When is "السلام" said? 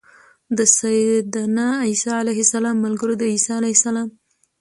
2.45-2.75, 3.77-4.07